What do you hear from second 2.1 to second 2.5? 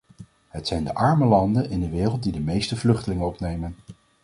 die de